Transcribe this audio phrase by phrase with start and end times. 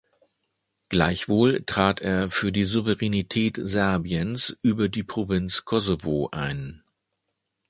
[0.89, 6.81] Gleichwohl trat er für die Souveränität Serbiens über die Provinz Kosovo ein.